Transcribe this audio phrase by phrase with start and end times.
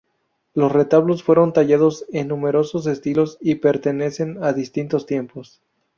[0.55, 5.61] Los retablos fueron tallados en numerosos estilos y pertenecen a distintos tiempos.